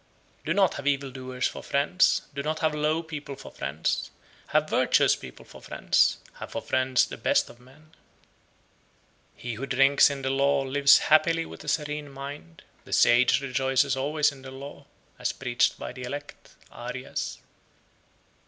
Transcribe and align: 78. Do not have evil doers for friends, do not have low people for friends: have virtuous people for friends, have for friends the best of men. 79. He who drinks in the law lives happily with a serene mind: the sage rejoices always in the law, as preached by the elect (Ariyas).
78. 0.39 0.45
Do 0.47 0.53
not 0.55 0.73
have 0.73 0.87
evil 0.87 1.11
doers 1.11 1.47
for 1.47 1.61
friends, 1.61 2.23
do 2.33 2.41
not 2.41 2.57
have 2.61 2.73
low 2.73 3.03
people 3.03 3.35
for 3.35 3.51
friends: 3.51 4.09
have 4.47 4.67
virtuous 4.67 5.15
people 5.15 5.45
for 5.45 5.61
friends, 5.61 6.17
have 6.39 6.49
for 6.49 6.61
friends 6.63 7.05
the 7.05 7.17
best 7.17 7.51
of 7.51 7.59
men. 7.59 7.91
79. 9.35 9.35
He 9.35 9.53
who 9.53 9.65
drinks 9.67 10.09
in 10.09 10.23
the 10.23 10.31
law 10.31 10.63
lives 10.63 10.97
happily 11.13 11.45
with 11.45 11.63
a 11.65 11.67
serene 11.67 12.09
mind: 12.09 12.63
the 12.83 12.93
sage 12.93 13.41
rejoices 13.41 13.95
always 13.95 14.31
in 14.31 14.41
the 14.41 14.49
law, 14.49 14.87
as 15.19 15.31
preached 15.33 15.77
by 15.77 15.93
the 15.93 16.01
elect 16.01 16.55
(Ariyas). 16.71 17.37